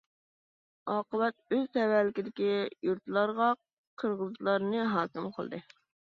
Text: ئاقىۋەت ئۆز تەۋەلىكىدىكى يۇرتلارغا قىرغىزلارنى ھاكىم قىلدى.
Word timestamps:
ئاقىۋەت 0.93 1.53
ئۆز 1.55 1.67
تەۋەلىكىدىكى 1.77 2.49
يۇرتلارغا 2.89 3.51
قىرغىزلارنى 4.05 4.89
ھاكىم 4.97 5.31
قىلدى. 5.39 5.63